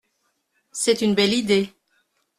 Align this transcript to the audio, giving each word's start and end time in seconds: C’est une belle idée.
C’est 0.71 1.03
une 1.03 1.13
belle 1.13 1.33
idée. 1.35 1.75